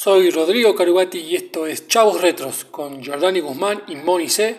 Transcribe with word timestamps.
Soy 0.00 0.30
Rodrigo 0.30 0.76
Carugati 0.76 1.18
y 1.18 1.34
esto 1.34 1.66
es 1.66 1.88
Chavos 1.88 2.20
Retros 2.20 2.64
con 2.64 3.04
Jordani 3.04 3.40
Guzmán 3.40 3.82
y 3.88 3.96
Moni 3.96 4.28
C. 4.28 4.54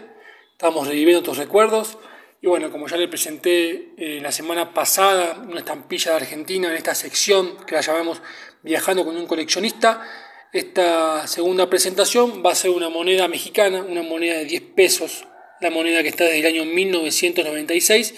Estamos 0.52 0.86
reviviendo 0.86 1.24
tus 1.24 1.38
recuerdos. 1.38 1.98
Y 2.42 2.48
bueno, 2.48 2.70
como 2.70 2.90
ya 2.90 2.98
le 2.98 3.08
presenté 3.08 3.94
eh, 3.98 4.20
la 4.22 4.34
semana 4.34 4.74
pasada, 4.74 5.42
una 5.48 5.60
estampilla 5.60 6.12
de 6.12 6.18
Argentina 6.18 6.68
en 6.68 6.76
esta 6.76 6.94
sección 6.94 7.56
que 7.66 7.76
la 7.76 7.80
llamamos 7.80 8.22
Viajando 8.64 9.06
con 9.06 9.16
un 9.16 9.28
coleccionista, 9.28 10.06
esta 10.52 11.26
segunda 11.26 11.70
presentación 11.70 12.44
va 12.46 12.52
a 12.52 12.56
ser 12.56 12.72
una 12.72 12.90
moneda 12.90 13.30
mexicana, 13.30 13.82
una 13.82 14.04
moneda 14.04 14.40
de 14.40 14.44
10 14.44 14.62
pesos, 14.76 15.26
la 15.62 15.70
moneda 15.70 16.04
que 16.04 16.10
está 16.10 16.26
desde 16.26 16.40
el 16.40 16.48
año 16.48 16.66
1996 16.66 18.14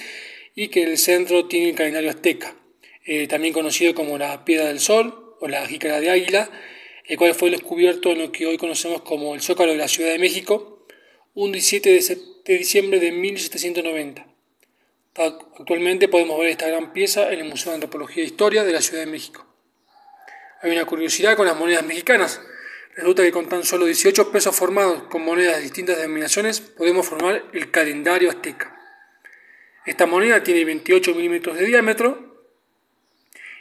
y 0.56 0.70
que 0.70 0.82
en 0.82 0.90
el 0.90 0.98
centro 0.98 1.46
tiene 1.46 1.70
el 1.70 1.76
calendario 1.76 2.10
azteca, 2.10 2.56
eh, 3.06 3.28
también 3.28 3.54
conocido 3.54 3.94
como 3.94 4.18
la 4.18 4.44
Piedra 4.44 4.70
del 4.70 4.80
Sol 4.80 5.36
o 5.40 5.48
la 5.48 5.68
Jícara 5.68 6.00
de 6.00 6.10
Águila 6.10 6.50
el 7.12 7.18
cual 7.18 7.36
fue 7.36 7.50
descubierto 7.50 8.12
en 8.12 8.20
lo 8.20 8.32
que 8.32 8.46
hoy 8.46 8.58
conocemos 8.58 9.02
como 9.02 9.36
el 9.36 9.42
Zócalo 9.42 9.74
de 9.74 9.78
la 9.78 9.90
Ciudad 9.90 10.12
de 10.12 10.18
México, 10.18 10.86
un 11.34 11.52
17 11.52 11.90
de 12.46 12.58
diciembre 12.58 13.02
de 13.02 13.12
1790. 13.12 14.26
Actualmente 15.16 16.08
podemos 16.08 16.40
ver 16.40 16.48
esta 16.48 16.70
gran 16.70 16.94
pieza 16.94 17.34
en 17.34 17.40
el 17.40 17.50
Museo 17.50 17.72
de 17.72 17.76
Antropología 17.76 18.24
e 18.24 18.28
Historia 18.28 18.64
de 18.64 18.72
la 18.72 18.80
Ciudad 18.80 19.04
de 19.04 19.12
México. 19.12 19.46
Hay 20.62 20.72
una 20.72 20.86
curiosidad 20.86 21.36
con 21.36 21.48
las 21.48 21.58
monedas 21.58 21.84
mexicanas. 21.84 22.40
Resulta 22.96 23.24
que 23.24 23.34
con 23.34 23.50
tan 23.50 23.66
solo 23.66 23.88
18 23.88 24.32
pesos 24.32 24.56
formados 24.56 25.04
con 25.10 25.26
monedas 25.26 25.58
de 25.58 25.64
distintas 25.64 25.98
denominaciones 25.98 26.62
podemos 26.62 27.06
formar 27.06 27.44
el 27.52 27.72
calendario 27.72 28.30
azteca. 28.30 28.80
Esta 29.86 30.06
moneda 30.06 30.44
tiene 30.44 30.64
28 30.64 31.14
milímetros 31.14 31.58
de 31.58 31.66
diámetro 31.66 32.48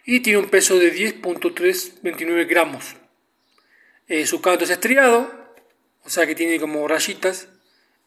y 0.07 0.21
tiene 0.21 0.39
un 0.39 0.51
peso 0.51 0.79
de 0.79 0.95
10.329 0.95 2.47
gramos. 2.47 3.00
Eh, 4.11 4.27
su 4.27 4.41
canto 4.41 4.65
es 4.65 4.71
estriado, 4.71 5.31
o 6.05 6.11
sea 6.11 6.27
que 6.27 6.35
tiene 6.35 6.59
como 6.59 6.89
rayitas, 6.89 7.47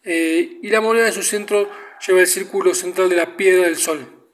eh, 0.02 0.58
y 0.60 0.68
la 0.68 0.82
moneda 0.82 1.06
en 1.06 1.14
su 1.14 1.22
centro 1.22 1.70
lleva 2.06 2.20
el 2.20 2.26
círculo 2.26 2.74
central 2.74 3.08
de 3.08 3.16
la 3.16 3.38
piedra 3.38 3.64
del 3.64 3.78
sol. 3.78 4.28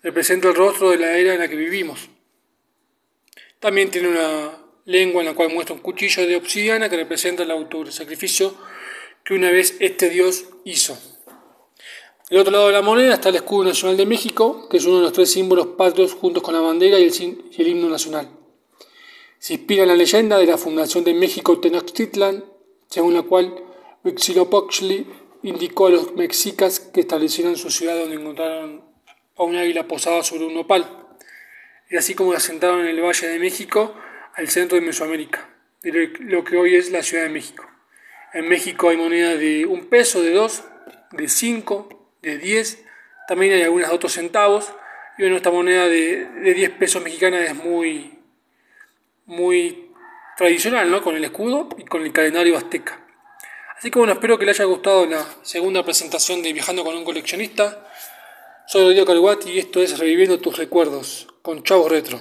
Representa 0.00 0.46
el 0.46 0.54
rostro 0.54 0.92
de 0.92 0.98
la 0.98 1.18
era 1.18 1.34
en 1.34 1.40
la 1.40 1.48
que 1.48 1.56
vivimos. 1.56 2.08
También 3.58 3.90
tiene 3.90 4.10
una 4.10 4.58
lengua 4.84 5.22
en 5.22 5.26
la 5.26 5.34
cual 5.34 5.52
muestra 5.52 5.74
un 5.74 5.82
cuchillo 5.82 6.24
de 6.24 6.36
obsidiana 6.36 6.88
que 6.88 6.94
representa 6.94 7.42
el 7.42 7.50
autor, 7.50 7.90
sacrificio 7.90 8.54
que 9.24 9.34
una 9.34 9.50
vez 9.50 9.74
este 9.80 10.10
dios 10.10 10.44
hizo. 10.64 10.96
Del 12.30 12.38
otro 12.38 12.52
lado 12.52 12.68
de 12.68 12.74
la 12.74 12.82
moneda 12.82 13.14
está 13.14 13.30
el 13.30 13.34
escudo 13.34 13.64
nacional 13.64 13.96
de 13.96 14.06
México, 14.06 14.68
que 14.68 14.76
es 14.76 14.84
uno 14.84 14.98
de 14.98 15.02
los 15.02 15.12
tres 15.12 15.32
símbolos 15.32 15.66
patrios 15.76 16.12
juntos 16.12 16.44
con 16.44 16.54
la 16.54 16.60
bandera 16.60 17.00
y 17.00 17.06
el 17.06 17.66
himno 17.66 17.88
nacional. 17.88 18.37
Se 19.38 19.54
inspira 19.54 19.82
en 19.82 19.88
la 19.88 19.96
leyenda 19.96 20.38
de 20.38 20.46
la 20.46 20.58
fundación 20.58 21.04
de 21.04 21.14
México 21.14 21.60
Tenochtitlan, 21.60 22.44
según 22.88 23.14
la 23.14 23.22
cual 23.22 23.54
Huitzilopochtli 24.02 25.06
indicó 25.42 25.86
a 25.86 25.90
los 25.90 26.14
mexicas 26.16 26.80
que 26.80 27.00
establecieran 27.00 27.56
su 27.56 27.70
ciudad 27.70 27.96
donde 27.96 28.16
encontraron 28.16 28.82
a 29.36 29.42
un 29.44 29.54
águila 29.54 29.86
posada 29.86 30.24
sobre 30.24 30.46
un 30.46 30.54
nopal, 30.54 31.06
y 31.90 31.96
así 31.96 32.14
como 32.14 32.32
la 32.32 32.38
asentaron 32.38 32.80
en 32.80 32.86
el 32.86 33.00
Valle 33.00 33.28
de 33.28 33.38
México, 33.38 33.94
al 34.34 34.48
centro 34.48 34.78
de 34.78 34.84
Mesoamérica, 34.84 35.48
de 35.82 36.12
lo 36.20 36.42
que 36.42 36.56
hoy 36.56 36.74
es 36.74 36.90
la 36.90 37.02
Ciudad 37.02 37.22
de 37.22 37.30
México. 37.30 37.64
En 38.34 38.48
México 38.48 38.88
hay 38.88 38.96
monedas 38.96 39.38
de 39.38 39.66
un 39.66 39.86
peso, 39.86 40.20
de 40.20 40.32
dos, 40.32 40.64
de 41.12 41.28
cinco, 41.28 42.10
de 42.22 42.38
diez, 42.38 42.84
también 43.28 43.52
hay 43.52 43.62
algunas 43.62 43.90
de 43.90 43.94
otros 43.94 44.12
centavos, 44.12 44.72
y 45.16 45.22
bueno, 45.22 45.36
esta 45.36 45.50
moneda 45.50 45.88
de, 45.88 46.26
de 46.26 46.54
10 46.54 46.70
pesos 46.70 47.02
mexicana 47.02 47.44
es 47.44 47.54
muy, 47.54 48.17
muy 49.28 49.92
tradicional, 50.36 50.90
¿no? 50.90 51.02
Con 51.02 51.14
el 51.14 51.24
escudo 51.24 51.68
y 51.78 51.84
con 51.84 52.02
el 52.02 52.12
calendario 52.12 52.56
azteca. 52.56 53.04
Así 53.76 53.90
que 53.90 53.98
bueno, 53.98 54.14
espero 54.14 54.38
que 54.38 54.46
les 54.46 54.58
haya 54.58 54.66
gustado 54.66 55.06
la 55.06 55.24
segunda 55.42 55.84
presentación 55.84 56.42
de 56.42 56.52
Viajando 56.52 56.82
con 56.82 56.96
un 56.96 57.04
coleccionista. 57.04 57.86
Soy 58.66 58.82
Rodrigo 58.82 59.06
Calguati 59.06 59.50
y 59.50 59.58
esto 59.58 59.80
es 59.80 59.98
Reviviendo 59.98 60.40
tus 60.40 60.56
recuerdos 60.56 61.28
con 61.42 61.62
Chavo 61.62 61.88
Retro. 61.88 62.20